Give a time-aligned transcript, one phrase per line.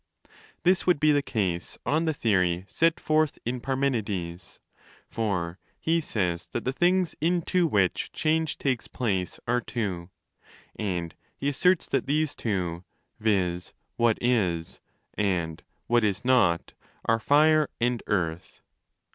[0.63, 6.47] This would be the case on the theory set forth in Parmenides:® for he says
[6.53, 10.09] that the things into which change takes place are two,
[10.75, 12.83] and he asserts that these two,
[13.19, 13.75] viz.
[13.95, 14.79] what zs
[15.13, 16.73] and what ts not,
[17.05, 18.63] are Fire and Earth.